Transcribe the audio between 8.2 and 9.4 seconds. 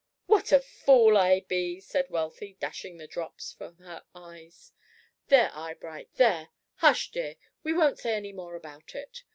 more about it."